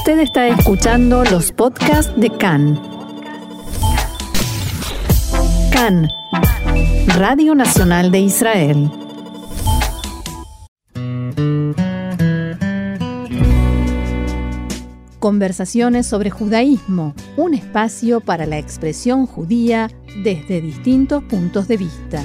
Usted 0.00 0.20
está 0.20 0.48
escuchando 0.48 1.24
los 1.24 1.52
podcasts 1.52 2.18
de 2.18 2.30
CAN. 2.30 2.80
CAN, 5.70 6.08
Radio 7.18 7.54
Nacional 7.54 8.10
de 8.10 8.20
Israel. 8.20 8.90
Conversaciones 15.18 16.06
sobre 16.06 16.30
judaísmo, 16.30 17.14
un 17.36 17.52
espacio 17.52 18.20
para 18.20 18.46
la 18.46 18.56
expresión 18.56 19.26
judía 19.26 19.90
desde 20.24 20.62
distintos 20.62 21.22
puntos 21.24 21.68
de 21.68 21.76
vista. 21.76 22.22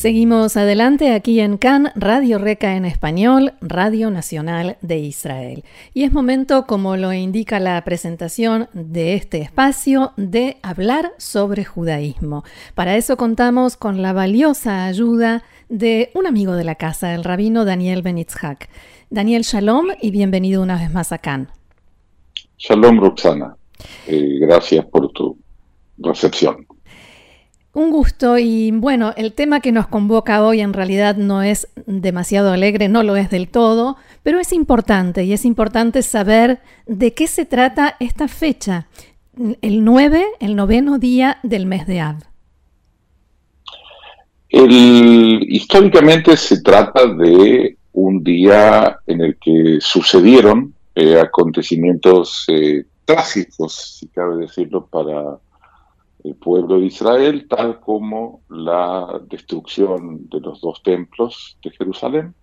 Seguimos 0.00 0.56
adelante 0.56 1.12
aquí 1.12 1.40
en 1.40 1.58
CAN, 1.58 1.92
Radio 1.94 2.38
Reca 2.38 2.74
en 2.74 2.86
español, 2.86 3.52
Radio 3.60 4.10
Nacional 4.10 4.78
de 4.80 4.96
Israel. 4.96 5.62
Y 5.92 6.04
es 6.04 6.12
momento, 6.14 6.64
como 6.64 6.96
lo 6.96 7.12
indica 7.12 7.60
la 7.60 7.84
presentación 7.84 8.70
de 8.72 9.12
este 9.12 9.42
espacio, 9.42 10.14
de 10.16 10.56
hablar 10.62 11.12
sobre 11.18 11.66
judaísmo. 11.66 12.44
Para 12.74 12.96
eso 12.96 13.18
contamos 13.18 13.76
con 13.76 14.00
la 14.00 14.14
valiosa 14.14 14.86
ayuda 14.86 15.42
de 15.68 16.10
un 16.14 16.26
amigo 16.26 16.54
de 16.54 16.64
la 16.64 16.76
casa, 16.76 17.14
el 17.14 17.22
rabino 17.22 17.66
Daniel 17.66 18.00
Benitzhak. 18.00 18.70
Daniel, 19.10 19.42
shalom 19.42 19.88
y 20.00 20.12
bienvenido 20.12 20.62
una 20.62 20.78
vez 20.78 20.90
más 20.90 21.12
a 21.12 21.18
CAN. 21.18 21.50
Shalom, 22.56 23.00
Roxana. 23.00 23.54
Eh, 24.06 24.38
gracias 24.40 24.86
por 24.86 25.12
tu 25.12 25.36
recepción. 25.98 26.66
Un 27.72 27.90
gusto 27.92 28.36
y 28.36 28.72
bueno, 28.72 29.12
el 29.16 29.32
tema 29.32 29.60
que 29.60 29.70
nos 29.70 29.86
convoca 29.86 30.42
hoy 30.42 30.60
en 30.60 30.72
realidad 30.72 31.16
no 31.16 31.42
es 31.42 31.68
demasiado 31.86 32.50
alegre, 32.50 32.88
no 32.88 33.04
lo 33.04 33.14
es 33.14 33.30
del 33.30 33.48
todo, 33.48 33.96
pero 34.24 34.40
es 34.40 34.52
importante 34.52 35.22
y 35.22 35.32
es 35.32 35.44
importante 35.44 36.02
saber 36.02 36.58
de 36.86 37.14
qué 37.14 37.28
se 37.28 37.44
trata 37.44 37.96
esta 38.00 38.26
fecha, 38.26 38.88
el 39.62 39.84
9, 39.84 40.24
el 40.40 40.56
noveno 40.56 40.98
día 40.98 41.38
del 41.44 41.66
mes 41.66 41.86
de 41.86 42.00
Av. 42.00 42.16
históricamente 44.50 46.36
se 46.36 46.60
trata 46.62 47.06
de 47.06 47.76
un 47.92 48.24
día 48.24 48.98
en 49.06 49.20
el 49.20 49.36
que 49.36 49.78
sucedieron 49.80 50.74
eh, 50.96 51.20
acontecimientos 51.20 52.46
eh, 52.48 52.84
trágicos, 53.04 53.98
si 54.00 54.08
cabe 54.08 54.38
decirlo, 54.38 54.86
para 54.86 55.38
el 56.24 56.34
pueblo 56.36 56.80
de 56.80 56.86
Israel, 56.86 57.46
tal 57.48 57.80
como 57.80 58.42
la 58.48 59.20
destrucción 59.28 60.28
de 60.28 60.40
los 60.40 60.60
dos 60.60 60.82
templos 60.82 61.56
de 61.62 61.70
Jerusalén, 61.70 62.34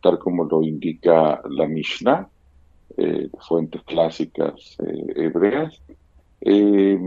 tal 0.00 0.18
como 0.18 0.44
lo 0.44 0.62
indica 0.62 1.40
la 1.48 1.66
Mishnah, 1.66 2.28
eh, 2.96 3.28
fuentes 3.40 3.82
clásicas 3.82 4.76
eh, 4.86 5.12
hebreas. 5.16 5.80
Eh, 6.40 6.98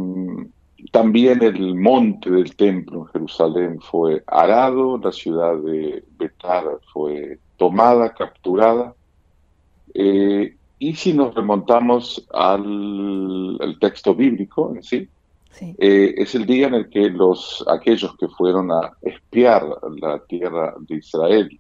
también 0.92 1.42
el 1.42 1.76
monte 1.76 2.30
del 2.30 2.56
templo 2.56 3.02
en 3.02 3.08
Jerusalén 3.08 3.82
fue 3.82 4.24
arado, 4.28 4.98
la 4.98 5.12
ciudad 5.12 5.58
de 5.58 6.04
Betar 6.18 6.66
fue 6.94 7.40
tomada, 7.58 8.14
capturada. 8.14 8.94
y 10.80 10.94
si 10.94 11.14
nos 11.14 11.34
remontamos 11.34 12.28
al 12.32 13.78
texto 13.80 14.14
bíblico 14.14 14.72
en 14.76 14.84
sí, 14.84 15.10
eh, 15.62 16.16
es 16.18 16.36
el 16.36 16.46
día 16.46 16.68
en 16.68 16.76
el 16.76 16.90
que 16.90 17.10
los 17.10 17.64
aquellos 17.68 18.16
que 18.18 18.28
fueron 18.28 18.72
a 18.72 18.94
espiar 19.02 19.66
la 20.00 20.20
tierra 20.20 20.76
de 20.80 20.96
Israel 20.96 21.60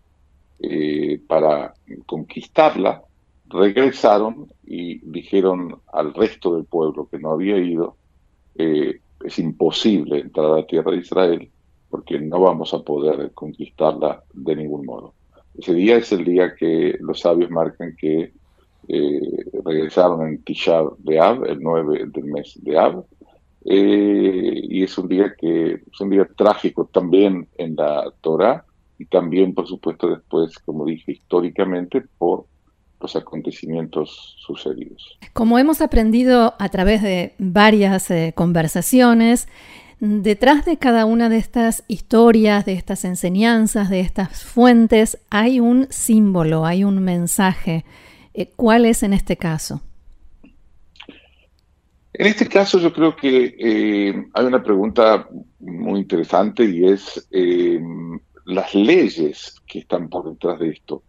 eh, 0.59 1.19
para 1.27 1.73
conquistarla, 2.05 3.03
regresaron 3.49 4.47
y 4.65 4.99
dijeron 4.99 5.79
al 5.93 6.13
resto 6.13 6.55
del 6.55 6.65
pueblo 6.65 7.07
que 7.09 7.19
no 7.19 7.31
había 7.31 7.57
ido, 7.57 7.95
eh, 8.55 8.99
es 9.23 9.39
imposible 9.39 10.19
entrar 10.19 10.47
a 10.47 10.57
la 10.57 10.67
tierra 10.67 10.91
de 10.91 10.97
Israel 10.97 11.49
porque 11.89 12.19
no 12.19 12.41
vamos 12.41 12.73
a 12.73 12.79
poder 12.79 13.31
conquistarla 13.33 14.23
de 14.33 14.55
ningún 14.55 14.85
modo. 14.85 15.13
Ese 15.57 15.73
día 15.73 15.97
es 15.97 16.11
el 16.11 16.25
día 16.25 16.53
que 16.55 16.97
los 16.99 17.21
sabios 17.21 17.49
marcan 17.49 17.95
que 17.95 18.31
regresaron 19.65 20.27
en 20.27 20.43
Tisha 20.43 20.81
de 20.99 21.19
Av, 21.19 21.43
el 21.45 21.61
9 21.61 22.05
del 22.07 22.23
mes 22.25 22.57
de 22.61 22.77
Av, 22.77 23.03
eh, 23.69 24.61
y 24.63 24.81
es 24.81 24.97
un 24.97 25.09
día 25.09 25.35
que 25.37 25.81
es 25.91 26.01
un 26.01 26.09
día 26.09 26.25
trágico 26.37 26.85
también 26.85 27.49
en 27.57 27.75
la 27.75 28.13
Torah 28.21 28.63
y 28.97 29.05
también, 29.05 29.53
por 29.53 29.67
supuesto, 29.67 30.09
después, 30.09 30.57
como 30.59 30.85
dije, 30.85 31.11
históricamente 31.11 32.01
por 32.17 32.45
los 33.01 33.15
acontecimientos 33.17 34.37
sucedidos. 34.39 35.19
Como 35.33 35.59
hemos 35.59 35.81
aprendido 35.81 36.55
a 36.57 36.69
través 36.69 37.03
de 37.03 37.33
varias 37.37 38.09
eh, 38.09 38.31
conversaciones, 38.35 39.49
detrás 39.99 40.63
de 40.65 40.77
cada 40.77 41.05
una 41.05 41.27
de 41.27 41.37
estas 41.37 41.83
historias, 41.89 42.65
de 42.65 42.73
estas 42.73 43.03
enseñanzas, 43.03 43.89
de 43.89 43.99
estas 43.99 44.43
fuentes, 44.43 45.19
hay 45.29 45.59
un 45.59 45.87
símbolo, 45.89 46.65
hay 46.65 46.85
un 46.85 47.03
mensaje. 47.03 47.83
Eh, 48.33 48.49
¿Cuál 48.55 48.85
es 48.85 49.03
en 49.03 49.11
este 49.11 49.35
caso? 49.35 49.81
En 52.19 52.25
este 52.25 52.47
caso 52.47 52.79
yo 52.79 52.91
creo 52.91 53.15
que 53.15 53.55
eh, 53.59 54.25
hay 54.33 54.45
una 54.45 54.63
pregunta 54.63 55.29
muy 55.59 55.99
interesante 55.99 56.65
y 56.65 56.87
es 56.87 57.27
eh, 57.29 57.79
las 58.45 58.73
leyes 58.73 59.61
que 59.67 59.79
están 59.79 60.09
por 60.09 60.27
detrás 60.27 60.59
de 60.59 60.69
esto. 60.69 61.03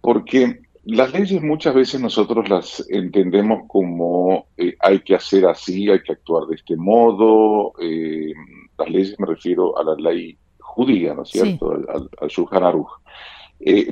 Porque 0.00 0.60
las 0.84 1.12
leyes 1.12 1.42
muchas 1.42 1.74
veces 1.74 2.00
nosotros 2.00 2.48
las 2.48 2.86
entendemos 2.90 3.64
como 3.66 4.46
eh, 4.56 4.76
hay 4.78 5.00
que 5.00 5.16
hacer 5.16 5.46
así, 5.46 5.90
hay 5.90 6.00
que 6.00 6.12
actuar 6.12 6.46
de 6.46 6.54
este 6.54 6.76
modo. 6.76 7.72
las 8.78 8.88
leyes 8.88 9.18
me 9.18 9.26
refiero 9.26 9.76
a 9.76 9.82
la 9.82 9.96
ley 9.96 10.38
judía, 10.60 11.12
¿no 11.12 11.24
es 11.24 11.30
cierto? 11.30 11.72
Al, 11.72 12.08
al, 12.20 12.28
Shulchan 12.28 12.62
Aruch. 12.62 13.00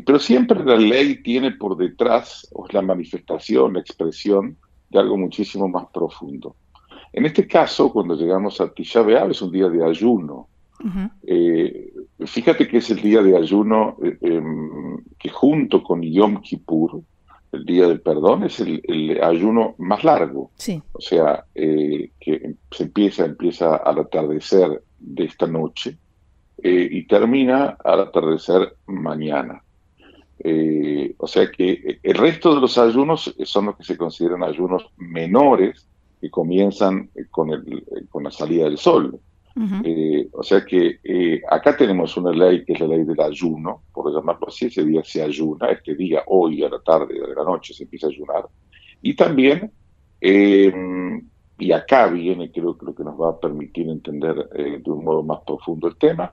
pero 0.06 0.20
siempre 0.20 0.64
la 0.64 0.76
ley 0.76 1.20
tiene 1.20 1.50
por 1.50 1.76
detrás, 1.76 2.46
o 2.52 2.68
es 2.68 2.72
la 2.72 2.82
manifestación, 2.82 3.74
la 3.74 3.80
expresión 3.80 4.56
de 4.90 4.98
algo 4.98 5.16
muchísimo 5.16 5.68
más 5.68 5.86
profundo. 5.92 6.56
En 7.12 7.26
este 7.26 7.46
caso, 7.46 7.92
cuando 7.92 8.14
llegamos 8.14 8.60
a 8.60 8.72
Tisha 8.72 9.02
B'Av, 9.02 9.30
es 9.30 9.42
un 9.42 9.50
día 9.50 9.68
de 9.68 9.84
ayuno. 9.84 10.48
Eh, 11.26 11.92
fíjate 12.24 12.66
que 12.66 12.78
es 12.78 12.90
el 12.90 13.02
día 13.02 13.22
de 13.22 13.36
ayuno 13.36 13.98
eh, 14.02 14.16
em, 14.22 15.04
que 15.18 15.28
junto 15.28 15.82
con 15.82 16.00
Yom 16.00 16.40
Kippur, 16.40 17.02
el 17.52 17.64
día 17.66 17.86
del 17.86 18.00
perdón, 18.00 18.44
es 18.44 18.60
el, 18.60 19.20
ayuno 19.22 19.74
más 19.78 20.04
largo. 20.04 20.50
O 20.92 21.00
sea, 21.00 21.44
eh, 21.54 22.12
que 22.18 22.54
se 22.70 22.84
empieza, 22.84 23.26
empieza 23.26 23.76
al 23.76 23.98
atardecer 23.98 24.82
de 24.98 25.24
esta 25.24 25.46
noche 25.46 25.98
y 26.62 27.06
termina 27.06 27.78
al 27.82 28.00
atardecer 28.00 28.76
mañana. 28.86 29.62
O 31.18 31.26
sea 31.26 31.50
que 31.50 32.00
el 32.02 32.14
resto 32.14 32.54
de 32.54 32.60
los 32.60 32.78
ayunos 32.78 33.34
son 33.44 33.66
los 33.66 33.76
que 33.76 33.84
se 33.84 33.96
consideran 33.96 34.42
ayunos 34.42 34.90
menores, 34.96 35.86
que 36.20 36.30
comienzan 36.30 37.10
eh, 37.14 37.24
con, 37.30 37.50
el, 37.50 37.78
eh, 37.78 38.04
con 38.08 38.24
la 38.24 38.30
salida 38.30 38.64
del 38.64 38.78
sol. 38.78 39.18
Eh, 39.84 40.28
o 40.32 40.42
sea 40.42 40.64
que 40.64 41.00
acá 41.50 41.76
tenemos 41.76 42.16
una 42.16 42.30
ley 42.30 42.64
que 42.64 42.72
es 42.72 42.80
la 42.80 42.86
ley 42.86 43.04
del 43.04 43.20
ayuno, 43.20 43.82
por 43.92 44.10
llamarlo 44.10 44.48
así, 44.48 44.66
ese 44.66 44.84
día 44.84 45.02
se 45.04 45.22
ayuna, 45.22 45.66
este 45.70 45.94
día, 45.96 46.22
hoy 46.28 46.62
a 46.62 46.70
la 46.70 46.78
tarde, 46.78 47.14
de 47.14 47.34
la 47.34 47.44
noche 47.44 47.74
se 47.74 47.82
empieza 47.82 48.06
a 48.06 48.10
ayunar. 48.10 48.48
Y 49.02 49.14
también, 49.14 49.70
y 50.22 51.72
acá 51.72 52.06
viene 52.06 52.50
creo 52.50 52.78
que 52.78 52.86
lo 52.86 52.94
que 52.94 53.04
nos 53.04 53.20
va 53.20 53.30
a 53.30 53.40
permitir 53.40 53.90
entender 53.90 54.48
de 54.48 54.90
un 54.90 55.04
modo 55.04 55.22
más 55.24 55.40
profundo 55.46 55.88
el 55.88 55.96
tema, 55.96 56.32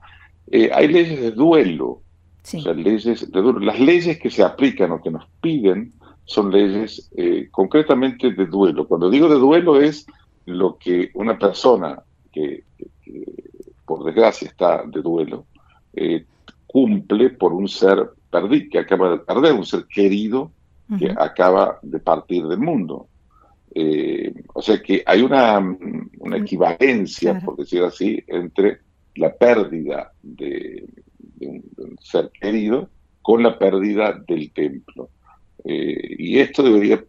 hay 0.49 0.87
leyes 0.87 1.19
de 1.19 1.31
duelo, 1.31 2.03
o 2.43 2.59
sea, 2.61 2.73
leyes 2.73 3.31
de 3.31 3.41
duelo. 3.41 3.59
Las 3.59 3.79
leyes 3.79 4.19
que 4.19 4.29
se 4.29 4.43
aplican 4.43 4.91
o 4.91 5.01
que 5.01 5.11
nos 5.11 5.27
piden 5.41 5.93
son 6.25 6.51
leyes 6.51 7.09
eh, 7.15 7.47
concretamente 7.51 8.31
de 8.31 8.45
duelo. 8.45 8.87
Cuando 8.87 9.09
digo 9.09 9.29
de 9.29 9.35
duelo 9.35 9.79
es 9.79 10.05
lo 10.45 10.77
que 10.77 11.11
una 11.13 11.37
persona 11.37 12.01
que, 12.31 12.63
por 13.85 14.03
desgracia 14.03 14.47
está 14.47 14.83
de 14.85 15.01
duelo 15.01 15.45
eh, 15.93 16.25
cumple 16.65 17.29
por 17.29 17.53
un 17.53 17.67
ser 17.67 18.09
perdido, 18.29 18.69
que 18.69 18.79
acaba 18.79 19.11
de 19.11 19.19
perder, 19.19 19.53
un 19.53 19.65
ser 19.65 19.85
querido 19.85 20.51
que 20.99 21.13
acaba 21.17 21.79
de 21.81 21.99
partir 21.99 22.47
del 22.47 22.59
mundo. 22.59 23.07
Eh, 23.75 24.33
o 24.53 24.61
sea 24.61 24.81
que 24.81 25.03
hay 25.05 25.21
una, 25.21 25.59
una 26.19 26.37
equivalencia, 26.37 27.39
por 27.41 27.57
decir 27.57 27.83
así, 27.83 28.23
entre 28.27 28.79
la 29.15 29.33
pérdida 29.33 30.11
de, 30.21 30.87
un, 31.41 31.63
ser 32.01 32.31
querido 32.31 32.89
con 33.21 33.43
la 33.43 33.57
pérdida 33.57 34.13
del 34.27 34.51
templo. 34.51 35.09
Eh, 35.63 36.15
y 36.17 36.39
esto 36.39 36.63
debería 36.63 37.03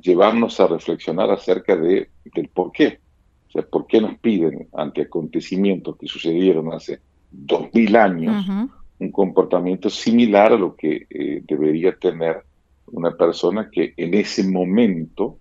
llevarnos 0.00 0.58
a 0.60 0.66
reflexionar 0.66 1.30
acerca 1.30 1.76
de, 1.76 2.10
del 2.34 2.48
por 2.48 2.72
qué. 2.72 3.00
O 3.48 3.52
sea, 3.52 3.62
por 3.62 3.86
qué 3.86 4.00
nos 4.00 4.18
piden 4.18 4.68
ante 4.74 5.02
acontecimientos 5.02 5.96
que 5.96 6.06
sucedieron 6.06 6.72
hace 6.72 7.00
dos 7.30 7.68
mil 7.72 7.96
años 7.96 8.68
un 8.98 9.10
comportamiento 9.12 9.90
similar 9.90 10.52
a 10.52 10.56
lo 10.56 10.74
que 10.74 11.06
eh, 11.10 11.42
debería 11.46 11.94
tener 11.96 12.44
una 12.86 13.12
persona 13.12 13.68
que 13.70 13.92
en 13.96 14.14
ese 14.14 14.44
momento 14.44 15.38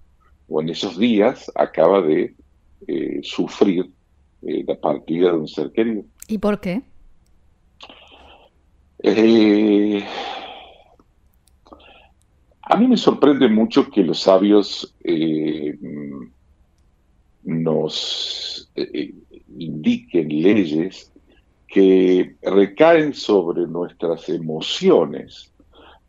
o 0.48 0.62
en 0.62 0.70
esos 0.70 0.98
días 0.98 1.52
acaba 1.56 2.02
de 2.02 2.36
eh, 2.88 3.20
sufrir 3.24 3.90
eh, 4.42 4.64
la 4.68 4.76
partida 4.76 5.32
de 5.32 5.38
un 5.38 5.48
ser 5.48 5.72
querido. 5.72 6.04
¿Y 6.28 6.38
por 6.38 6.60
qué? 6.60 6.82
A 12.62 12.76
mí 12.78 12.88
me 12.88 12.98
sorprende 12.98 13.48
mucho 13.48 13.90
que 13.90 14.04
los 14.04 14.22
sabios 14.22 14.96
nos 17.44 18.72
indiquen 19.58 20.42
leyes 20.42 21.12
que 21.68 22.36
recaen 22.42 23.14
sobre 23.14 23.68
nuestras 23.68 24.30
emociones, 24.30 25.52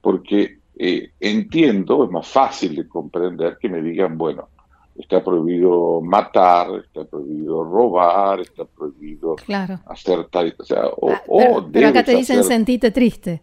porque 0.00 0.58
eh, 0.78 1.10
entiendo, 1.18 2.04
es 2.04 2.10
más 2.10 2.28
fácil 2.28 2.76
de 2.76 2.88
comprender 2.88 3.58
que 3.60 3.68
me 3.68 3.82
digan, 3.82 4.16
bueno, 4.16 4.48
está 4.98 5.22
prohibido 5.22 6.00
matar, 6.00 6.68
está 6.84 7.04
prohibido 7.04 7.64
robar, 7.64 8.40
está 8.40 8.64
prohibido 8.64 9.36
hacer 9.86 10.24
tal, 10.30 10.54
o 10.58 10.64
sea, 10.64 10.86
o, 10.86 11.10
ah, 11.10 11.66
pero, 11.72 11.88
acá 11.88 12.04
te 12.04 12.16
dicen 12.16 12.42
sentite 12.44 12.90
triste. 12.90 13.42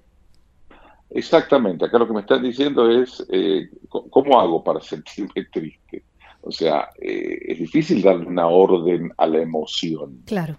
Exactamente, 1.09 1.85
acá 1.85 2.00
lo 2.00 2.07
que 2.07 2.13
me 2.13 2.21
están 2.21 2.41
diciendo 2.41 2.89
es, 2.89 3.23
eh, 3.29 3.69
¿cómo 3.88 4.39
hago 4.39 4.63
para 4.63 4.81
sentirme 4.81 5.45
triste? 5.51 6.03
O 6.41 6.51
sea, 6.51 6.89
eh, 7.00 7.38
es 7.47 7.59
difícil 7.59 8.01
darle 8.01 8.25
una 8.25 8.47
orden 8.47 9.11
a 9.17 9.27
la 9.27 9.41
emoción. 9.41 10.23
Claro. 10.25 10.57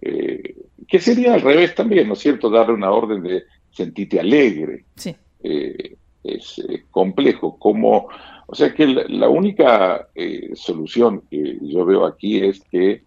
Eh, 0.00 0.56
que 0.88 0.98
sería 0.98 1.34
al 1.34 1.42
revés 1.42 1.74
también, 1.74 2.08
¿no 2.08 2.14
es 2.14 2.20
cierto? 2.20 2.48
Darle 2.48 2.74
una 2.74 2.90
orden 2.90 3.22
de 3.22 3.44
sentirte 3.70 4.18
alegre. 4.18 4.84
Sí. 4.94 5.14
Eh, 5.42 5.96
es 6.34 6.62
complejo. 6.90 7.58
Como, 7.58 8.08
o 8.46 8.54
sea 8.54 8.74
que 8.74 8.86
la, 8.86 9.28
única 9.28 10.08
eh, 10.14 10.50
solución 10.54 11.22
que 11.30 11.58
yo 11.62 11.84
veo 11.84 12.04
aquí 12.06 12.38
es 12.38 12.60
que 12.70 13.04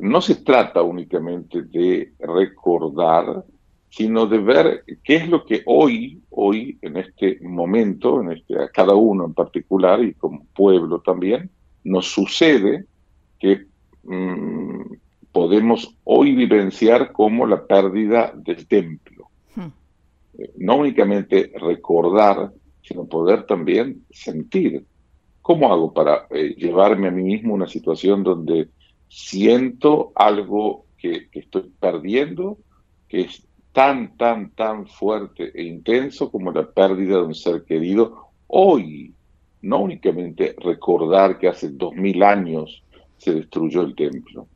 no 0.00 0.20
se 0.20 0.36
trata 0.36 0.82
únicamente 0.82 1.62
de 1.62 2.12
recordar, 2.18 3.44
sino 3.90 4.26
de 4.26 4.38
ver 4.38 4.84
qué 5.04 5.16
es 5.16 5.28
lo 5.28 5.44
que 5.44 5.62
hoy, 5.66 6.20
hoy, 6.30 6.78
en 6.82 6.96
este 6.96 7.38
momento, 7.40 8.20
en 8.20 8.32
este, 8.32 8.60
a 8.60 8.68
cada 8.68 8.94
uno 8.94 9.24
en 9.24 9.34
particular 9.34 10.02
y 10.02 10.14
como 10.14 10.44
pueblo 10.54 11.00
también, 11.00 11.50
nos 11.84 12.06
sucede 12.06 12.84
que 13.38 13.66
mm, 14.04 14.82
podemos 15.32 15.94
hoy 16.04 16.34
vivenciar 16.34 17.12
como 17.12 17.46
la 17.46 17.66
pérdida 17.66 18.32
del 18.34 18.66
templo. 18.66 19.25
No 20.56 20.76
únicamente 20.76 21.52
recordar, 21.54 22.52
sino 22.82 23.06
poder 23.06 23.46
también 23.46 24.04
sentir. 24.10 24.84
¿Cómo 25.42 25.72
hago 25.72 25.92
para 25.92 26.26
eh, 26.30 26.54
llevarme 26.56 27.08
a 27.08 27.12
mí 27.12 27.22
mismo 27.22 27.54
una 27.54 27.68
situación 27.68 28.22
donde 28.22 28.68
siento 29.08 30.12
algo 30.14 30.86
que, 30.98 31.28
que 31.30 31.40
estoy 31.40 31.70
perdiendo, 31.78 32.58
que 33.08 33.22
es 33.22 33.46
tan, 33.72 34.16
tan, 34.16 34.50
tan 34.50 34.86
fuerte 34.86 35.52
e 35.54 35.62
intenso 35.62 36.30
como 36.30 36.50
la 36.50 36.68
pérdida 36.68 37.16
de 37.18 37.24
un 37.24 37.34
ser 37.34 37.64
querido 37.64 38.30
hoy? 38.46 39.14
No 39.62 39.80
únicamente 39.80 40.54
recordar 40.58 41.38
que 41.38 41.48
hace 41.48 41.70
dos 41.70 41.94
mil 41.94 42.22
años 42.22 42.82
se 43.18 43.34
destruyó 43.34 43.82
el 43.82 43.94
templo. 43.94 44.46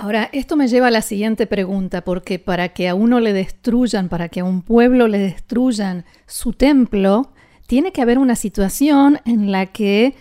Ahora, 0.00 0.30
esto 0.32 0.54
me 0.54 0.68
lleva 0.68 0.86
a 0.86 0.92
la 0.92 1.02
siguiente 1.02 1.48
pregunta, 1.48 2.02
porque 2.02 2.38
para 2.38 2.68
que 2.68 2.86
a 2.86 2.94
uno 2.94 3.18
le 3.18 3.32
destruyan, 3.32 4.08
para 4.08 4.28
que 4.28 4.38
a 4.38 4.44
un 4.44 4.62
pueblo 4.62 5.08
le 5.08 5.18
destruyan 5.18 6.04
su 6.24 6.52
templo, 6.52 7.32
tiene 7.66 7.90
que 7.90 8.00
haber 8.00 8.20
una 8.20 8.36
situación 8.36 9.18
en 9.24 9.50
la 9.50 9.66
que 9.66 10.14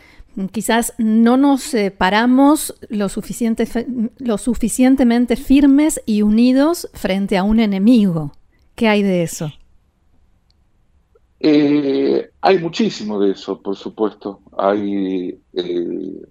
quizás 0.51 0.95
no 0.97 1.37
nos 1.37 1.75
paramos 1.95 2.73
lo 2.89 3.07
suficientemente 3.07 5.35
firmes 5.35 6.01
y 6.07 6.23
unidos 6.23 6.89
frente 6.93 7.37
a 7.37 7.43
un 7.43 7.59
enemigo. 7.59 8.31
¿Qué 8.73 8.87
hay 8.87 9.03
de 9.03 9.21
eso? 9.21 9.53
Eh, 11.39 12.31
hay 12.41 12.57
muchísimo 12.57 13.19
de 13.19 13.33
eso, 13.33 13.61
por 13.61 13.75
supuesto. 13.75 14.41
Hay 14.57 15.39
eh, 15.53 16.21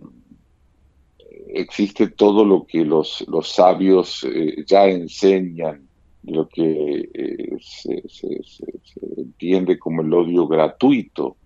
existe 1.49 2.09
todo 2.09 2.45
lo 2.45 2.67
que 2.67 2.85
los, 2.85 3.25
los 3.29 3.49
sabios 3.49 4.25
eh, 4.25 4.65
ya 4.67 4.87
enseñan, 4.87 5.87
lo 6.25 6.49
que 6.49 7.09
eh, 7.15 7.57
se, 7.61 8.03
entiende 9.17 9.79
como 9.79 10.03
el 10.03 10.13
odio 10.13 10.49
gratuito, 10.49 11.37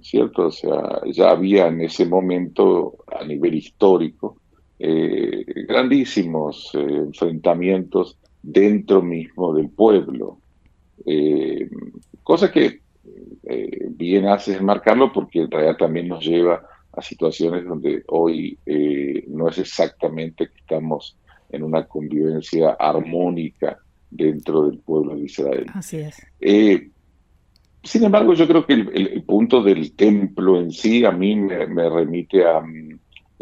¿cierto? 0.00 0.46
O 0.46 0.52
sea, 0.52 1.00
ya 1.06 1.30
había 1.30 1.66
en 1.66 1.80
ese 1.80 2.06
momento, 2.06 2.98
a 3.08 3.24
nivel 3.24 3.54
histórico, 3.54 4.36
eh, 4.78 5.44
grandísimos 5.66 6.70
enfrentamientos 6.74 8.18
dentro 8.42 9.02
mismo 9.02 9.52
del 9.52 9.68
pueblo, 9.68 10.38
cosa 12.22 12.52
que 12.52 12.80
bien 13.90 14.28
hace 14.28 14.60
marcarlo 14.60 15.12
porque 15.12 15.40
en 15.40 15.50
realidad 15.50 15.76
también 15.76 16.08
nos 16.08 16.24
lleva 16.24 16.62
a 16.92 17.02
situaciones 17.02 17.64
donde 17.64 18.02
hoy 18.08 18.58
eh, 18.66 19.24
no 19.28 19.48
es 19.48 19.58
exactamente 19.58 20.48
que 20.48 20.60
estamos 20.60 21.16
en 21.50 21.62
una 21.62 21.86
convivencia 21.86 22.70
armónica 22.78 23.78
dentro 24.10 24.66
del 24.66 24.78
pueblo 24.78 25.16
de 25.16 25.22
Israel. 25.22 25.66
Así 25.74 25.98
es. 25.98 26.16
Eh, 26.40 26.90
sin 27.82 28.04
embargo, 28.04 28.34
yo 28.34 28.46
creo 28.46 28.66
que 28.66 28.74
el, 28.74 29.22
punto 29.22 29.62
del 29.62 29.94
templo 29.94 30.60
en 30.60 30.70
sí 30.70 31.04
a 31.04 31.12
mí 31.12 31.36
me, 31.36 31.88
remite 31.88 32.44
a... 32.44 32.62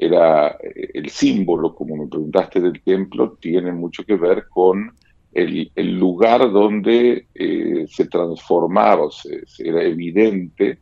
Era 0.01 0.57
el 0.95 1.11
símbolo, 1.11 1.75
como 1.75 1.97
me 1.97 2.07
preguntaste, 2.07 2.61
del 2.61 2.81
templo, 2.83 3.37
tiene 3.41 3.73
mucho 3.73 4.05
que 4.05 4.15
ver 4.15 4.45
con 4.49 4.93
el, 5.33 5.71
lugar 5.99 6.53
donde 6.53 7.27
eh, 7.35 7.85
se 7.89 8.07
transformaba, 8.07 9.07
o 9.07 9.11
sea, 9.11 9.37
era 9.59 9.83
evidente 9.83 10.79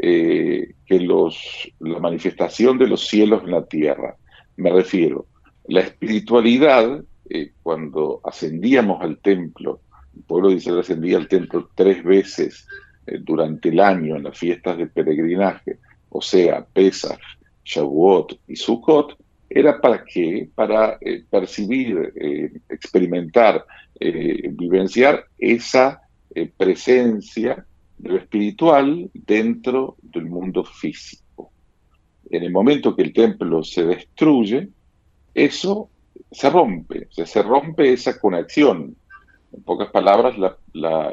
eh, 0.00 0.74
que 0.86 1.00
los, 1.00 1.68
la 1.80 1.98
manifestación 1.98 2.78
de 2.78 2.86
los 2.86 3.08
cielos 3.08 3.42
en 3.42 3.50
la 3.50 3.66
tierra. 3.66 4.16
Me 4.56 4.70
refiero, 4.70 5.26
la 5.66 5.80
espiritualidad, 5.80 7.02
eh, 7.28 7.50
cuando 7.64 8.20
ascendíamos 8.22 9.02
al 9.02 9.18
templo, 9.18 9.80
el 10.16 10.22
pueblo 10.22 10.50
de 10.50 10.54
Israel 10.54 10.78
ascendía 10.78 11.16
al 11.16 11.26
templo 11.26 11.70
tres 11.74 12.04
veces 12.04 12.64
eh, 13.08 13.18
durante 13.20 13.70
el 13.70 13.80
año 13.80 14.14
en 14.14 14.22
las 14.22 14.38
fiestas 14.38 14.78
de 14.78 14.86
peregrinaje, 14.86 15.78
o 16.10 16.22
sea, 16.22 16.64
Pesach, 16.64 17.18
Shavuot 17.64 18.38
y 18.46 18.54
Sukkot, 18.54 19.16
era 19.50 19.80
para 19.80 20.04
qué? 20.04 20.48
Para 20.54 20.98
percibir, 21.30 22.12
experimentar, 22.68 23.64
vivenciar 23.98 25.24
esa 25.38 26.02
presencia 26.56 27.66
lo 28.02 28.16
espiritual 28.16 29.10
dentro 29.12 29.96
del 30.02 30.26
mundo 30.26 30.64
físico. 30.64 31.50
En 32.30 32.42
el 32.42 32.52
momento 32.52 32.94
que 32.94 33.02
el 33.02 33.12
templo 33.12 33.64
se 33.64 33.84
destruye, 33.84 34.68
eso 35.34 35.90
se 36.30 36.50
rompe, 36.50 37.08
o 37.10 37.12
sea, 37.12 37.26
se 37.26 37.42
rompe 37.42 37.92
esa 37.92 38.18
conexión. 38.20 38.96
En 39.52 39.62
pocas 39.62 39.90
palabras, 39.90 40.34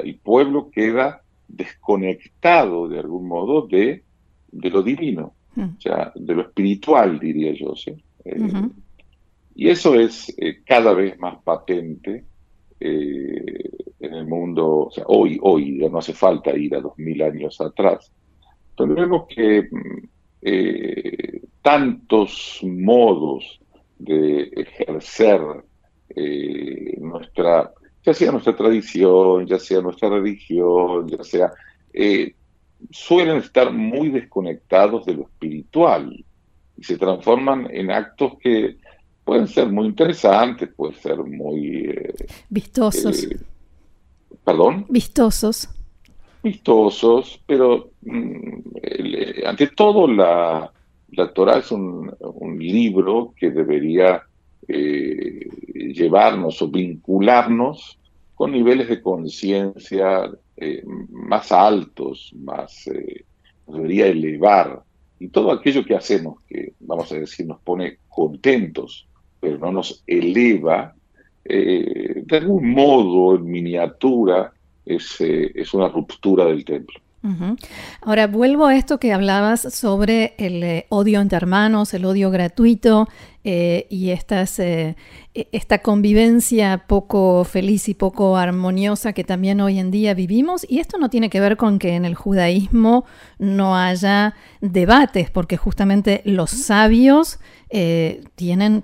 el 0.04 0.16
pueblo 0.18 0.70
queda 0.70 1.22
desconectado 1.48 2.88
de 2.88 3.00
algún 3.00 3.28
modo 3.28 3.68
de, 3.68 4.04
de 4.52 4.70
lo 4.70 4.82
divino, 4.82 5.34
hmm. 5.56 5.64
o 5.78 5.82
sea, 5.82 6.12
de 6.16 6.34
lo 6.34 6.42
espiritual, 6.42 7.20
diría 7.20 7.54
yo. 7.54 7.74
Eh, 8.26 8.50
y 9.56 9.70
eso 9.70 9.96
es 9.96 10.34
eh, 10.38 10.62
cada 10.66 10.94
vez 10.94 11.18
más 11.18 11.38
patente 11.44 12.26
eh, 12.80 13.70
en 14.06 14.14
el 14.14 14.28
mundo, 14.28 14.88
o 14.88 14.92
sea, 14.92 15.04
hoy, 15.08 15.38
hoy 15.42 15.80
ya 15.80 15.90
no 15.90 16.00
hace 16.00 16.14
falta 16.14 16.56
ir 16.56 16.76
a 16.76 16.82
dos 16.82 16.98
mil 16.98 17.22
años 17.22 17.60
atrás, 17.62 18.12
pero 18.78 18.94
vemos 18.94 19.28
que 19.28 19.64
mm, 19.64 20.08
eh, 20.42 21.42
tantos 21.62 22.60
modos 22.64 23.60
de 23.98 24.44
ejercer 24.56 25.42
eh, 26.10 26.98
nuestra, 27.00 27.72
ya 28.04 28.14
sea 28.14 28.32
nuestra 28.32 28.56
tradición, 28.56 29.48
ya 29.48 29.60
sea 29.60 29.82
nuestra 29.82 30.10
religión, 30.10 31.08
ya 31.08 31.24
sea, 31.24 31.52
suelen 32.92 33.38
estar 33.38 33.72
muy 33.72 34.10
desconectados 34.10 35.06
de 35.06 35.14
lo 35.14 35.24
espiritual 35.24 36.26
y 36.78 36.84
se 36.84 36.98
transforman 36.98 37.68
en 37.72 37.92
actos 37.92 38.34
que 38.40 38.78
pueden 39.24 39.48
ser 39.48 39.68
muy 39.68 39.88
interesantes, 39.88 40.70
pueden 40.76 40.96
ser 40.96 41.18
muy... 41.18 41.88
Eh, 41.90 42.14
Vistosos. 42.50 43.28
Eh, 44.36 44.40
¿Perdón? 44.44 44.86
Vistosos. 44.90 45.70
Vistosos, 46.44 47.42
pero 47.46 47.92
mm, 48.02 48.60
eh, 48.82 49.44
ante 49.46 49.68
todo 49.68 50.08
la, 50.08 50.72
la 51.12 51.34
Torah 51.34 51.58
es 51.60 51.72
un, 51.72 52.14
libro 52.58 53.34
que 53.36 53.52
debería 53.52 54.24
llevarnos 54.68 56.62
o 56.62 56.68
vincularnos 56.68 58.00
con 58.36 58.52
niveles 58.52 58.90
de 58.90 59.02
conciencia 59.02 60.30
eh, 60.58 60.84
más 61.10 61.52
altos, 61.52 62.34
más 62.36 62.88
eh, 62.88 63.26
debería 63.66 64.08
elevar. 64.08 64.84
Y 65.20 65.30
todo 65.30 65.52
aquello 65.52 65.86
que 65.86 65.96
hacemos, 65.96 66.42
que 66.48 66.74
vamos 66.82 67.12
a 67.12 67.16
decir, 67.16 67.48
nos 67.48 67.62
pone 67.62 68.00
contentos, 68.10 69.08
pero 69.40 69.58
no 69.58 69.72
nos 69.72 70.04
eleva, 70.06 70.94
eh, 71.46 72.24
de 72.26 72.38
algún 72.38 72.72
modo, 72.72 73.36
en 73.36 73.46
miniatura, 73.46 74.52
es, 74.86 75.20
es 75.20 75.74
una 75.74 75.88
ruptura 75.88 76.46
del 76.46 76.66
templo. 76.66 77.00
Ahora 78.02 78.28
vuelvo 78.28 78.68
a 78.68 78.76
esto 78.76 79.00
que 79.00 79.12
hablabas 79.12 79.62
sobre 79.74 80.36
el 80.38 80.84
odio 80.90 81.22
entre 81.22 81.38
hermanos, 81.38 81.92
el 81.96 82.06
odio 82.06 82.30
gratuito, 82.30 83.08
eh, 83.48 83.86
y 83.92 84.10
estas, 84.10 84.58
eh, 84.58 84.96
e, 85.36 85.48
esta 85.52 85.78
convivencia 85.78 86.86
poco 86.88 87.44
feliz 87.44 87.88
y 87.90 87.94
poco 87.94 88.38
armoniosa 88.38 89.14
que 89.14 89.24
también 89.24 89.62
hoy 89.62 89.78
en 89.78 89.92
día 89.92 90.16
vivimos. 90.16 90.66
Y 90.68 90.80
esto 90.80 90.98
no 90.98 91.12
tiene 91.12 91.30
que 91.30 91.40
ver 91.40 91.56
con 91.56 91.78
que 91.78 91.94
en 91.94 92.06
el 92.06 92.16
judaísmo 92.16 93.06
no 93.38 93.78
haya 93.78 94.34
debates, 94.62 95.30
porque 95.30 95.58
justamente 95.58 96.24
los 96.26 96.50
sabios 96.50 97.38
eh, 97.70 98.24
tienen 98.34 98.84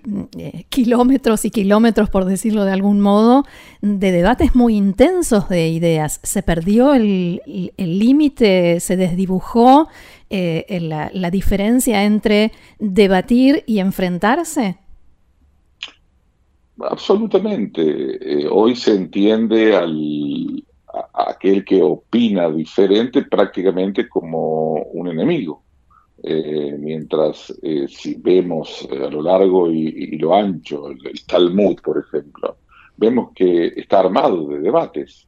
kilómetros 0.70 1.44
y 1.46 1.50
kilómetros, 1.50 2.12
por 2.12 2.26
decirlo 2.26 2.64
de 2.64 2.74
algún 2.74 3.00
modo, 3.02 3.46
de 3.82 4.12
debates 4.12 4.54
muy 4.54 4.76
intensos 4.76 5.50
de 5.50 5.70
ideas. 5.70 6.20
Se 6.22 6.44
perdió 6.44 6.94
el 6.94 7.42
límite, 7.78 8.80
se 8.80 8.96
desdibujó 8.96 9.88
eh, 10.34 10.80
la, 10.80 11.30
diferencia 11.30 12.06
entre 12.06 12.54
debatir 12.80 13.66
y 13.68 13.80
enfrentarse? 13.80 14.78
Absolutamente. 16.80 17.82
Eh, 17.82 18.48
hoy 18.50 18.78
se 18.78 18.96
entiende 18.96 19.76
al, 19.76 20.64
a, 20.88 21.32
aquel 21.32 21.66
que 21.66 21.82
opina 21.82 22.50
diferente 22.50 23.24
prácticamente 23.24 24.08
como 24.08 24.76
un 24.76 25.10
enemigo. 25.10 25.64
Eh, 26.24 26.78
mientras 26.80 27.54
si 27.90 28.16
vemos 28.16 28.88
a 28.90 29.10
lo 29.10 29.22
largo 29.22 29.70
y, 29.70 30.18
lo 30.18 30.34
ancho, 30.34 30.92
el, 30.92 31.26
Talmud, 31.28 31.76
por 31.84 31.98
ejemplo, 31.98 32.56
vemos 32.96 33.32
que 33.36 33.68
está 33.76 34.00
armado 34.00 34.48
de 34.48 34.60
debates. 34.60 35.28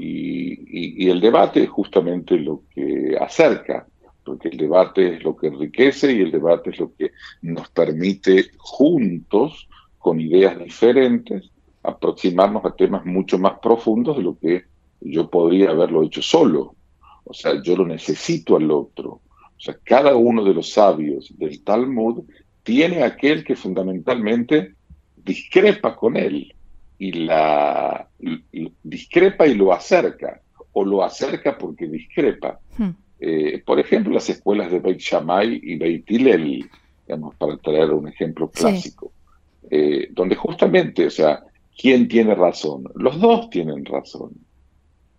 y, 0.00 1.04
y, 1.04 1.08
el 1.08 1.20
debate 1.20 1.62
es 1.62 1.68
justamente 1.68 2.36
lo 2.36 2.62
que 2.74 3.16
acerca 3.20 3.86
porque 4.24 4.48
el 4.48 4.56
debate 4.56 5.16
es 5.16 5.24
lo 5.24 5.36
que 5.36 5.48
enriquece 5.48 6.12
y 6.12 6.20
el 6.20 6.30
debate 6.30 6.70
es 6.70 6.78
lo 6.78 6.92
que 6.94 7.12
nos 7.42 7.68
permite 7.68 8.50
juntos, 8.56 9.68
con 9.98 10.20
ideas 10.20 10.58
diferentes, 10.58 11.50
aproximarnos 11.82 12.64
a 12.64 12.74
temas 12.74 13.04
mucho 13.04 13.38
más 13.38 13.58
profundos 13.60 14.16
de 14.16 14.22
lo 14.22 14.38
que 14.38 14.64
yo 15.00 15.28
podría 15.30 15.70
haberlo 15.70 16.02
hecho 16.02 16.22
solo. 16.22 16.74
O 17.24 17.32
sea, 17.32 17.62
yo 17.62 17.76
lo 17.76 17.86
necesito 17.86 18.56
al 18.56 18.70
otro. 18.70 19.10
O 19.10 19.60
sea, 19.60 19.78
cada 19.82 20.16
uno 20.16 20.44
de 20.44 20.54
los 20.54 20.72
sabios 20.72 21.32
del 21.38 21.62
Talmud 21.62 22.24
tiene 22.62 23.02
aquel 23.02 23.44
que 23.44 23.56
fundamentalmente 23.56 24.74
discrepa 25.16 25.96
con 25.96 26.16
él 26.16 26.54
y 26.98 27.12
la 27.12 28.08
discrepa 28.82 29.46
y 29.46 29.54
lo 29.54 29.72
acerca, 29.72 30.40
o 30.72 30.84
lo 30.84 31.02
acerca 31.02 31.56
porque 31.56 31.86
discrepa. 31.86 32.58
Hmm. 32.76 32.90
Eh, 33.20 33.62
por 33.64 33.78
ejemplo, 33.78 34.12
las 34.12 34.28
escuelas 34.28 34.70
de 34.70 34.80
Beit 34.80 34.98
Shammai 34.98 35.60
y 35.62 35.76
Beit 35.76 36.10
Hillel, 36.10 36.68
digamos, 37.06 37.34
para 37.36 37.56
traer 37.58 37.90
un 37.92 38.08
ejemplo 38.08 38.50
clásico, 38.50 39.12
eh, 39.70 40.08
donde 40.10 40.34
justamente, 40.36 41.06
o 41.06 41.10
sea, 41.10 41.42
¿quién 41.76 42.08
tiene 42.08 42.34
razón? 42.34 42.84
Los 42.94 43.20
dos 43.20 43.50
tienen 43.50 43.84
razón. 43.84 44.32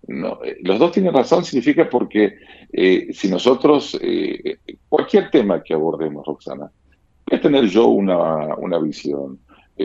No, 0.07 0.43
eh, 0.43 0.57
los 0.61 0.77
dos 0.77 0.91
tienen 0.91 1.13
razón 1.13 1.43
significa 1.43 1.89
porque 1.89 2.37
si 3.13 3.29
nosotros, 3.29 3.97
cualquier 4.89 5.31
tema 5.31 5.63
que 5.63 5.73
abordemos, 5.73 6.25
Roxana, 6.25 6.69
voy 7.25 7.39
a 7.39 7.41
tener 7.41 7.65
yo 7.67 7.87
una, 7.87 8.53
una 8.55 8.77
visión, 8.79 9.39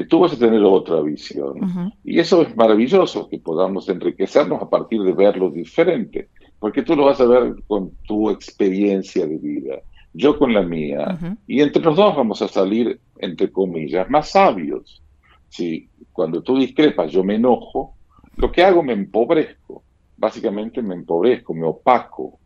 tú 0.09 0.19
vas 0.19 0.33
a 0.33 0.39
tener 0.39 0.63
otra 0.65 1.01
visión. 1.01 1.95
Y 2.03 2.19
eso 2.19 2.43
es 2.43 2.57
maravilloso, 2.57 3.29
que 3.29 3.39
podamos 3.39 3.89
enriquecernos 3.89 4.61
a 4.61 4.69
partir 4.69 5.03
de 5.03 5.13
verlo 5.13 5.51
diferente 5.51 6.29
porque 6.61 6.83
tú 6.83 6.95
lo 6.95 7.07
vas 7.07 7.21
a 7.21 7.27
ver 7.27 7.57
con 7.67 7.97
tu 8.07 8.31
experiencia 8.31 9.27
de 9.27 9.39
vida, 9.39 9.83
yo 10.13 10.39
con 10.39 10.53
la 10.53 10.63
mía, 10.63 11.19
y 11.47 11.63
entre 11.63 11.83
los 11.83 11.97
dos 11.97 12.15
vamos 12.15 12.43
a 12.43 12.49
salir, 12.49 13.01
entre 13.19 13.51
comillas, 13.51 14.09
más 14.11 14.31
sabios. 14.31 15.03
Si 15.49 15.89
cuando 16.13 16.43
tú 16.43 16.59
discrepas 16.59 17.11
yo 17.11 17.25
me 17.25 17.37
enojo, 17.37 17.97
lo 18.37 18.53
que 18.53 18.63
hago 18.63 18.83
me 18.83 18.93
empobrezco, 18.93 19.85
básicamente 20.17 20.83
me 20.83 20.95
empobrezco, 20.95 21.55
me 21.55 21.67
opaco, 21.67 22.39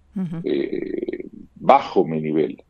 eh, 0.45 1.27
bajo 1.57 2.05
mi 2.05 2.21
nivel. 2.21 2.63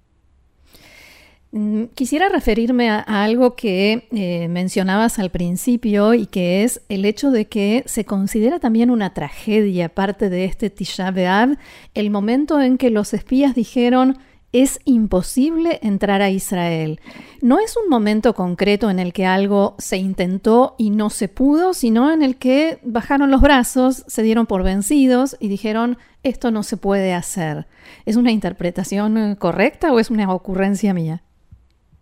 Mm, 1.57 1.85
quisiera 1.95 2.29
referirme 2.29 2.91
a, 2.91 2.99
algo 2.99 3.55
que 3.55 4.09
eh, 4.11 4.49
mencionabas 4.49 5.21
al 5.21 5.31
principio 5.31 6.13
y 6.13 6.27
que 6.27 6.65
es 6.65 6.83
el 6.89 7.05
hecho 7.05 7.31
de 7.31 7.47
que 7.47 7.85
se 7.87 8.05
considera 8.05 8.59
también 8.59 8.91
una 8.91 9.15
tragedia, 9.15 9.89
parte 9.89 10.31
de 10.31 10.47
este 10.47 10.69
Tisha 10.69 11.13
B'Av, 11.13 11.57
el 11.95 12.11
momento 12.11 12.61
en 12.61 12.77
que 12.77 12.91
los 12.91 13.15
espías 13.15 13.55
dijeron 13.55 14.19
es 14.51 14.81
imposible 14.85 15.79
entrar 15.81 16.23
a 16.23 16.31
Israel. 16.31 16.99
No 17.41 17.61
es 17.61 17.77
un 17.77 17.89
momento 17.89 18.35
concreto 18.35 18.91
en 18.91 18.99
el 18.99 19.13
que 19.13 19.25
algo 19.25 19.77
se 19.79 19.97
intentó 19.97 20.75
y 20.77 20.91
no 20.91 21.09
se 21.09 21.29
pudo, 21.29 21.73
sino 21.73 22.13
en 22.13 22.23
el 22.23 22.35
que 22.35 22.81
bajaron 22.83 23.31
los 23.31 23.41
brazos, 23.41 24.03
se 24.09 24.25
dieron 24.25 24.47
por 24.47 24.65
vencidos 24.65 25.37
y 25.39 25.47
dijeron 25.47 25.99
esto 26.25 26.51
no 26.51 26.65
se 26.65 26.77
puede 26.77 27.15
hacer. 27.15 27.69
¿Es 28.07 28.17
una 28.17 28.33
interpretación 28.33 29.19
eh, 29.19 29.37
correcta 29.37 29.93
o 29.93 30.01
es 30.01 30.11
una 30.11 30.29
ocurrencia 30.33 30.93
mía? 30.93 31.23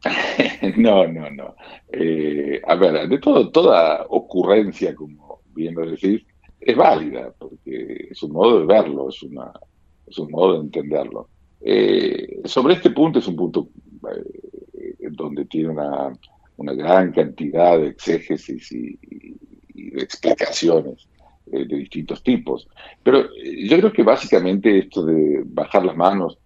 no, 0.76 1.06
no, 1.06 1.30
no. 1.30 1.54
Eh, 1.92 2.60
a 2.66 2.74
ver, 2.74 3.08
de 3.08 3.18
todo, 3.18 3.50
toda 3.50 4.06
ocurrencia, 4.08 4.94
como 4.94 5.40
bien 5.54 5.74
lo 5.74 5.88
decís, 5.88 6.22
es 6.60 6.76
válida, 6.76 7.32
porque 7.38 8.08
es 8.10 8.22
un 8.22 8.32
modo 8.32 8.60
de 8.60 8.66
verlo, 8.66 9.08
es, 9.08 9.22
una, 9.22 9.52
es 10.06 10.18
un 10.18 10.30
modo 10.30 10.54
de 10.54 10.60
entenderlo. 10.60 11.28
Eh, 11.60 12.40
sobre 12.44 12.74
este 12.74 12.90
punto 12.90 13.20
es 13.20 13.28
un 13.28 13.36
punto 13.36 13.68
eh, 14.10 14.94
donde 15.10 15.44
tiene 15.44 15.68
una, 15.68 16.12
una, 16.56 16.72
gran 16.72 17.12
cantidad 17.12 17.78
de 17.78 17.88
exégesis 17.88 18.72
y, 18.72 18.98
de 19.74 20.02
explicaciones 20.02 21.08
de 21.46 21.64
distintos 21.64 22.22
tipos. 22.22 22.68
Pero 23.02 23.28
yo 23.34 23.78
creo 23.78 23.92
que 23.92 24.02
básicamente 24.02 24.78
esto 24.78 25.04
de 25.04 25.42
bajar 25.44 25.84
las 25.84 25.96
manos 25.96 26.38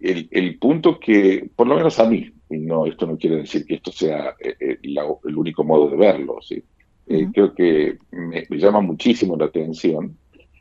el, 0.00 0.58
punto 0.58 0.98
que, 0.98 1.48
por 1.54 1.66
lo 1.66 1.76
menos 1.76 1.98
a 1.98 2.08
mí, 2.08 2.30
y 2.50 2.58
no, 2.58 2.86
esto 2.86 3.06
no 3.06 3.16
quiere 3.16 3.36
decir 3.36 3.64
que 3.64 3.74
esto 3.74 3.92
sea 3.92 4.34
eh, 4.38 4.56
eh, 4.60 4.78
el 4.82 5.36
único 5.36 5.64
modo 5.64 5.90
de 5.90 5.96
verlo, 5.96 6.38
¿sí? 6.40 6.62
Eh, 7.06 7.26
creo 7.32 7.54
que 7.54 7.98
me, 8.10 8.46
llama 8.50 8.80
muchísimo 8.80 9.36
la 9.36 9.46
atención 9.46 10.16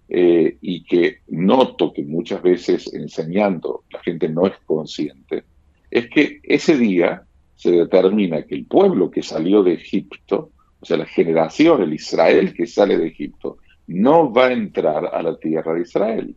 y 0.09 0.85
que 0.85 1.17
noto 1.27 1.91
que 1.91 2.01
muchas 2.01 2.41
veces 2.41 2.93
enseñando 2.93 3.83
la 3.91 3.99
gente 3.99 4.29
no 4.29 4.47
es 4.47 4.53
consciente, 4.65 5.43
es 5.91 6.09
que 6.09 6.39
ese 6.43 6.77
día 6.77 7.23
se 7.57 7.71
determina 7.71 8.43
que 8.43 8.55
el 8.55 8.65
pueblo 8.65 9.11
que 9.11 9.21
salió 9.21 9.63
de 9.63 9.73
Egipto, 9.73 10.51
o 10.79 10.85
sea, 10.85 10.95
la 10.95 11.05
generación, 11.05 11.81
el 11.81 11.93
Israel 11.93 12.53
que 12.53 12.67
sale 12.67 12.97
de 12.97 13.07
Egipto, 13.07 13.57
no 13.87 14.31
va 14.31 14.47
a 14.47 14.53
entrar 14.53 15.07
a 15.07 15.21
la 15.21 15.37
tierra 15.37 15.73
de 15.73 15.81
Israel. 15.81 16.35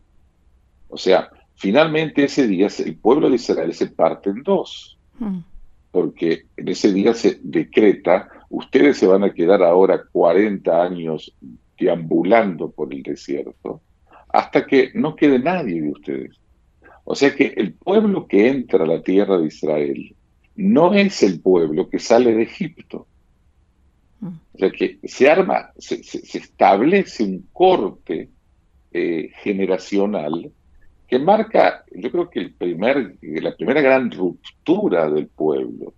O 0.89 0.97
sea, 0.97 1.29
Finalmente 1.61 2.23
ese 2.23 2.47
día 2.47 2.69
el 2.83 2.95
pueblo 2.95 3.29
de 3.29 3.35
Israel 3.35 3.71
se 3.75 3.85
parte 3.85 4.31
en 4.31 4.41
dos, 4.41 4.97
hmm. 5.19 5.41
porque 5.91 6.45
en 6.57 6.67
ese 6.67 6.91
día 6.91 7.13
se 7.13 7.39
decreta, 7.43 8.29
ustedes 8.49 8.97
se 8.97 9.05
van 9.05 9.23
a 9.23 9.31
quedar 9.31 9.61
ahora 9.61 10.01
40 10.11 10.81
años 10.81 11.31
deambulando 11.79 12.71
por 12.71 12.91
el 12.91 13.03
desierto, 13.03 13.79
hasta 14.29 14.65
que 14.65 14.89
no 14.95 15.15
quede 15.15 15.37
nadie 15.37 15.83
de 15.83 15.91
ustedes. 15.91 16.39
O 17.03 17.13
sea 17.13 17.35
que 17.35 17.53
el 17.55 17.73
pueblo 17.73 18.25
que 18.25 18.47
entra 18.47 18.83
a 18.83 18.87
la 18.87 19.03
tierra 19.03 19.37
de 19.37 19.45
Israel 19.45 20.15
no 20.55 20.95
es 20.95 21.21
el 21.21 21.41
pueblo 21.41 21.89
que 21.89 21.99
sale 21.99 22.33
de 22.33 22.41
Egipto. 22.41 23.05
Hmm. 24.19 24.33
O 24.53 24.57
sea 24.57 24.71
que 24.71 24.97
se 25.03 25.29
arma, 25.29 25.69
se, 25.77 26.01
establece 26.39 27.23
un 27.23 27.47
corte 27.53 28.29
eh, 28.91 29.29
generacional 29.43 30.51
que 31.11 31.19
marca, 31.19 31.83
yo 31.93 32.09
creo 32.09 32.29
que 32.29 32.39
el 32.39 32.53
primer, 32.53 33.17
la 33.21 33.53
primera 33.53 33.81
gran 33.81 34.09
ruptura 34.09 35.09
del 35.09 35.27
pueblo. 35.27 35.93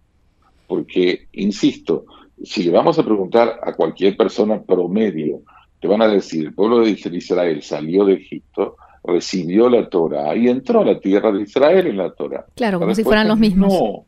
Porque, 0.65 1.27
insisto, 1.33 2.05
si 2.43 2.63
le 2.63 2.71
vamos 2.71 2.97
a 2.97 3.03
preguntar 3.03 3.59
a 3.61 3.73
cualquier 3.73 4.17
persona 4.17 4.59
promedio, 4.63 5.43
te 5.79 5.87
van 5.87 6.01
a 6.01 6.07
decir, 6.07 6.47
el 6.47 6.55
pueblo 6.55 6.79
de 6.79 6.89
Israel 6.89 7.61
salió 7.61 8.05
de 8.05 8.13
Egipto, 8.13 8.75
recibió 9.03 9.69
la 9.69 9.87
Torah 9.87 10.35
y 10.35 10.47
entró 10.47 10.81
a 10.81 10.85
la 10.85 10.99
tierra 10.99 11.31
de 11.31 11.43
Israel 11.43 11.85
en 11.85 11.97
la 11.97 12.11
Torah. 12.11 12.47
Claro, 12.55 12.79
como 12.79 12.95
si 12.95 13.03
fueran 13.03 13.27
los 13.27 13.37
mismos. 13.37 13.71
No. 13.71 14.05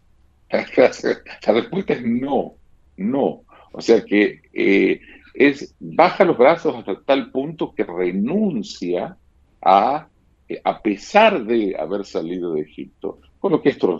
La 0.49 1.53
respuesta 1.53 1.93
es 1.93 2.03
no, 2.03 2.53
no. 2.97 3.43
O 3.73 3.81
sea 3.81 4.03
que 4.03 4.41
eh, 4.53 5.01
es 5.35 5.75
baja 5.79 6.25
los 6.25 6.37
brazos 6.37 6.75
hasta 6.75 6.99
tal 7.01 7.29
punto 7.29 7.75
que 7.75 7.83
renuncia 7.83 9.17
a, 9.61 10.07
eh, 10.47 10.61
a 10.63 10.81
pesar 10.81 11.43
de 11.43 11.75
haber 11.77 12.05
salido 12.05 12.53
de 12.53 12.61
Egipto, 12.61 13.19
con 13.39 13.51
lo 13.51 13.61
que 13.61 13.69
esto 13.69 13.99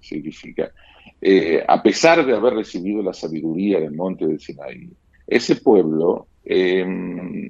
significa, 0.00 0.72
eh, 1.20 1.64
a 1.66 1.82
pesar 1.82 2.24
de 2.24 2.34
haber 2.34 2.54
recibido 2.54 3.02
la 3.02 3.12
sabiduría 3.12 3.80
del 3.80 3.92
monte 3.92 4.26
de 4.26 4.38
Sinaí, 4.38 4.90
ese 5.26 5.56
pueblo 5.56 6.26
em, 6.44 7.48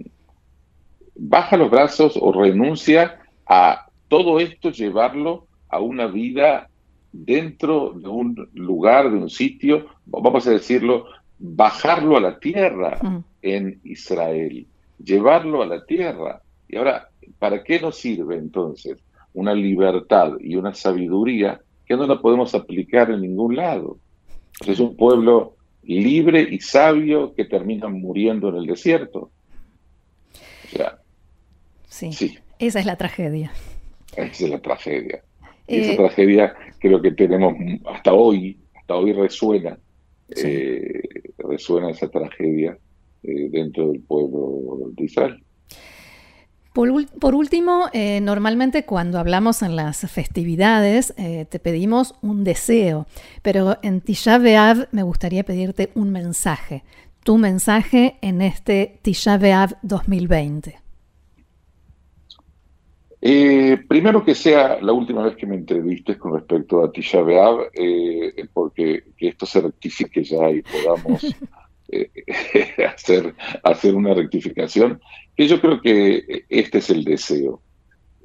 baja 1.14 1.56
los 1.56 1.70
brazos 1.70 2.18
o 2.20 2.32
renuncia 2.32 3.20
a 3.46 3.86
todo 4.08 4.38
esto, 4.38 4.70
llevarlo 4.70 5.46
a 5.68 5.80
una 5.80 6.06
vida 6.06 6.68
dentro 7.12 7.92
de 7.92 8.08
un 8.08 8.48
lugar, 8.54 9.10
de 9.10 9.18
un 9.18 9.30
sitio, 9.30 9.86
vamos 10.06 10.46
a 10.46 10.50
decirlo, 10.50 11.06
bajarlo 11.38 12.16
a 12.16 12.20
la 12.20 12.38
tierra 12.38 12.98
en 13.42 13.80
Israel, 13.84 14.66
llevarlo 15.02 15.62
a 15.62 15.66
la 15.66 15.84
tierra. 15.84 16.42
Y 16.68 16.76
ahora, 16.76 17.08
¿para 17.38 17.62
qué 17.62 17.80
nos 17.80 17.96
sirve 17.96 18.36
entonces 18.36 18.98
una 19.32 19.54
libertad 19.54 20.32
y 20.40 20.56
una 20.56 20.74
sabiduría 20.74 21.60
que 21.86 21.96
no 21.96 22.06
la 22.06 22.20
podemos 22.20 22.54
aplicar 22.54 23.10
en 23.10 23.22
ningún 23.22 23.56
lado? 23.56 23.98
Es 24.66 24.78
un 24.78 24.96
pueblo 24.96 25.56
libre 25.82 26.46
y 26.50 26.60
sabio 26.60 27.34
que 27.34 27.44
termina 27.44 27.88
muriendo 27.88 28.48
en 28.48 28.56
el 28.56 28.66
desierto. 28.66 29.30
sí, 31.88 32.12
sí, 32.12 32.38
esa 32.58 32.80
es 32.80 32.86
la 32.86 32.96
tragedia. 32.96 33.52
Esa 34.16 34.44
es 34.44 34.50
la 34.50 34.60
tragedia. 34.60 35.22
Y 35.66 35.78
esa 35.78 35.92
eh, 35.92 35.96
tragedia 35.96 36.54
creo 36.78 37.00
que 37.00 37.12
tenemos 37.12 37.54
hasta 37.86 38.12
hoy, 38.12 38.58
hasta 38.74 38.94
hoy 38.94 39.12
resuena 39.12 39.78
eh, 40.28 41.02
resuena 41.38 41.90
esa 41.90 42.08
tragedia 42.08 42.78
eh, 43.22 43.48
dentro 43.50 43.90
del 43.90 44.00
pueblo 44.00 44.90
de 44.92 45.04
Israel. 45.04 45.42
Por, 46.74 47.34
último, 47.34 47.86
eh, 47.92 48.20
normalmente 48.20 48.84
cuando 48.84 49.18
hablamos 49.18 49.62
en 49.62 49.76
las 49.76 50.10
festividades 50.10 51.14
te 51.14 51.58
pedimos 51.60 52.16
un 52.20 52.42
deseo, 52.42 53.06
pero 53.42 53.78
en 53.82 54.00
Tisha 54.00 54.38
B'Av 54.38 54.88
me 54.90 55.04
gustaría 55.04 55.44
pedirte 55.44 55.90
un 55.94 56.10
mensaje, 56.10 56.82
tu 57.22 57.38
mensaje 57.38 58.16
en 58.22 58.42
este 58.42 58.98
Tisha 59.02 59.38
B'Av 59.38 59.76
2020. 59.82 60.84
Eh, 63.26 63.78
primero 63.88 64.22
que 64.22 64.34
sea 64.34 64.78
la 64.82 64.92
última 64.92 65.22
vez 65.22 65.34
que 65.34 65.46
me 65.46 65.54
entrevistes 65.54 66.18
con 66.18 66.34
respecto 66.34 66.84
a 66.84 66.92
Tisha 66.92 67.22
B'Av, 67.22 67.70
eh, 67.72 68.46
porque 68.52 69.02
que 69.16 69.28
esto 69.28 69.46
se 69.46 69.62
rectifique 69.62 70.22
ya 70.22 70.50
y 70.50 70.60
podamos 70.60 71.22
eh, 71.88 72.10
hacer, 72.94 73.34
hacer 73.62 73.94
una 73.94 74.14
rectificación, 74.14 75.00
que 75.36 75.46
yo 75.48 75.60
creo 75.60 75.80
que 75.80 76.44
este 76.48 76.78
es 76.78 76.90
el 76.90 77.04
deseo. 77.04 77.60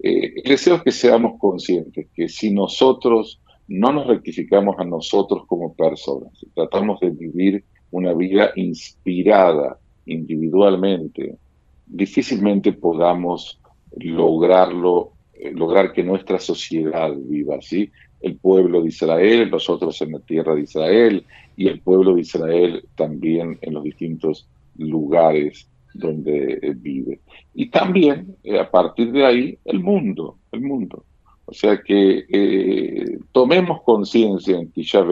el 0.02 0.44
deseo 0.44 0.76
es 0.76 0.84
que 0.84 0.92
seamos 0.92 1.40
conscientes 1.40 2.08
que 2.16 2.30
si 2.30 2.52
nosotros 2.52 3.40
no 3.70 3.92
nos 3.92 4.08
rectificamos 4.08 4.76
a 4.80 4.84
nosotros 4.84 5.46
como 5.48 5.76
personas, 5.76 6.34
tratamos 6.56 7.00
de 7.00 7.12
vivir 7.12 7.64
una 7.92 8.14
vida 8.14 8.52
inspirada 8.56 9.78
individualmente, 10.06 11.38
difícilmente 11.86 12.74
podamos 12.74 13.60
lograrlo, 13.96 15.12
eh, 15.34 15.52
lograr 15.52 15.94
que 15.94 16.04
nuestra 16.04 16.40
sociedad 16.40 17.12
viva 17.16 17.58
así, 17.58 17.92
el 18.22 18.36
pueblo 18.38 18.82
de 18.82 18.90
Israel, 18.90 19.50
nosotros 19.50 20.02
en 20.02 20.14
la 20.14 20.20
tierra 20.20 20.56
de 20.56 20.62
Israel 20.62 21.26
y 21.56 21.68
el 21.68 21.80
pueblo 21.80 22.16
de 22.16 22.22
Israel 22.22 22.84
también 22.96 23.58
en 23.62 23.74
los 23.74 23.84
distintos 23.84 24.48
lugares 24.78 25.68
donde 25.94 26.60
eh, 26.62 26.74
vive. 26.76 27.20
Y 27.54 27.70
también, 27.70 28.36
eh, 28.44 28.60
a 28.60 28.70
partir 28.70 29.12
de 29.12 29.26
ahí, 29.26 29.58
el 29.66 29.80
mundo, 29.80 30.38
el 30.52 30.62
mundo. 30.62 31.04
O 31.46 31.54
sea 31.54 31.82
que 31.82 33.18
tomemos 33.32 33.82
conciencia 33.82 34.56
en 34.56 34.70
Tisha 34.70 35.04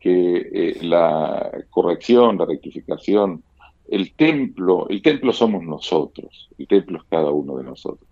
que 0.00 0.76
la 0.82 1.52
corrección, 1.70 2.36
la 2.36 2.44
rectificación, 2.44 3.44
el 3.88 4.14
templo, 4.14 4.88
el 4.88 5.02
templo 5.02 5.32
somos 5.32 5.62
nosotros, 5.62 6.48
el 6.58 6.66
templo 6.66 6.98
es 6.98 7.04
cada 7.04 7.30
uno 7.30 7.56
de 7.56 7.64
nosotros. 7.64 8.08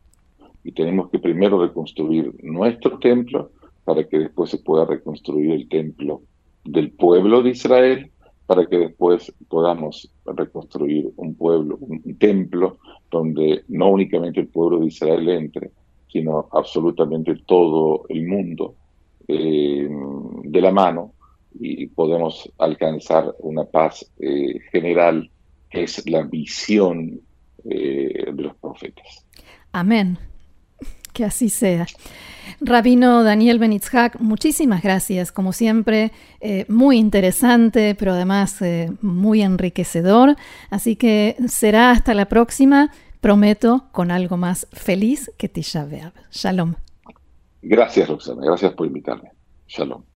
Y 0.64 0.72
tenemos 0.72 1.10
que 1.10 1.18
primero 1.18 1.60
reconstruir 1.60 2.32
nuestro 2.44 2.98
templo 2.98 3.50
para 3.84 4.08
que 4.08 4.18
después 4.18 4.50
se 4.50 4.58
pueda 4.58 4.84
reconstruir 4.84 5.52
el 5.52 5.68
templo 5.68 6.22
del 6.64 6.92
pueblo 6.92 7.42
de 7.42 7.50
Israel, 7.50 8.10
para 8.46 8.66
que 8.66 8.78
después 8.78 9.32
podamos 9.48 10.12
reconstruir 10.24 11.10
un 11.16 11.34
pueblo, 11.34 11.78
un 11.80 12.16
templo 12.18 12.78
donde 13.10 13.64
no 13.68 13.90
únicamente 13.90 14.40
el 14.40 14.48
pueblo 14.48 14.80
de 14.80 14.86
Israel 14.86 15.28
entre, 15.28 15.70
sino 16.08 16.48
absolutamente 16.52 17.34
todo 17.46 18.04
el 18.08 18.26
mundo 18.26 18.74
eh, 19.28 19.88
de 20.44 20.60
la 20.60 20.70
mano 20.70 21.12
y 21.58 21.86
podemos 21.86 22.50
alcanzar 22.58 23.34
una 23.40 23.64
paz 23.64 24.10
eh, 24.18 24.58
general 24.70 25.30
es 25.70 26.08
la 26.08 26.22
visión 26.22 27.20
eh, 27.64 28.32
de 28.32 28.42
los 28.42 28.56
profetas. 28.56 29.26
Amén. 29.72 30.18
Que 31.12 31.24
así 31.24 31.48
sea. 31.48 31.86
Rabino 32.60 33.22
Daniel 33.24 33.58
Benitzhak, 33.58 34.20
muchísimas 34.20 34.82
gracias. 34.82 35.32
Como 35.32 35.52
siempre, 35.52 36.12
eh, 36.40 36.64
muy 36.68 36.98
interesante, 36.98 37.94
pero 37.94 38.12
además 38.12 38.60
eh, 38.62 38.92
muy 39.00 39.42
enriquecedor. 39.42 40.36
Así 40.70 40.96
que 40.96 41.36
será 41.48 41.90
hasta 41.90 42.14
la 42.14 42.26
próxima, 42.26 42.92
prometo, 43.20 43.86
con 43.92 44.10
algo 44.10 44.36
más 44.36 44.68
feliz 44.72 45.30
que 45.38 45.48
Tisha 45.48 45.84
B'Av. 45.84 46.12
Shalom. 46.30 46.74
Gracias, 47.62 48.08
Roxana. 48.08 48.42
Gracias 48.44 48.72
por 48.74 48.86
invitarme. 48.86 49.30
Shalom. 49.68 50.02